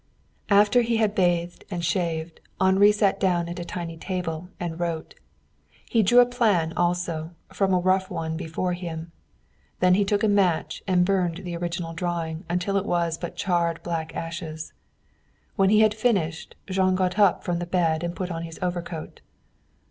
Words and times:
After 0.49 0.81
he 0.81 0.97
had 0.97 1.13
bathed 1.13 1.63
and 1.69 1.85
shaved, 1.85 2.39
Henri 2.59 2.91
sat 2.91 3.19
down 3.19 3.47
at 3.47 3.59
a 3.59 3.63
tiny 3.63 3.97
table 3.97 4.49
and 4.59 4.79
wrote. 4.79 5.13
He 5.87 6.01
drew 6.01 6.21
a 6.21 6.25
plan 6.25 6.73
also, 6.75 7.35
from 7.53 7.71
a 7.71 7.77
rough 7.77 8.09
one 8.09 8.35
before 8.35 8.73
him. 8.73 9.11
Then 9.79 9.93
he 9.93 10.03
took 10.03 10.23
a 10.23 10.27
match 10.27 10.81
and 10.87 11.05
burned 11.05 11.37
the 11.43 11.55
original 11.55 11.93
drawing 11.93 12.45
until 12.49 12.77
it 12.77 12.85
was 12.87 13.15
but 13.19 13.35
charred 13.35 13.83
black 13.83 14.15
ashes. 14.15 14.73
When 15.55 15.69
he 15.69 15.81
had 15.81 15.93
finished 15.93 16.55
Jean 16.67 16.95
got 16.95 17.19
up 17.19 17.43
from 17.43 17.59
the 17.59 17.67
bed 17.67 18.03
and 18.03 18.15
put 18.15 18.31
on 18.31 18.41
his 18.41 18.57
overcoat. 18.59 19.21